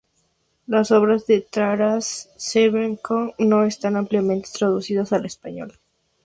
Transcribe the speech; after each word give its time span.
Las 0.65 0.89
obras 0.89 1.27
de 1.27 1.41
Taras 1.41 2.31
Shevchenko 2.35 3.35
no 3.37 3.65
están 3.65 3.95
ampliamente 3.95 4.49
traducidas 4.51 5.13
al 5.13 5.27
español. 5.27 5.73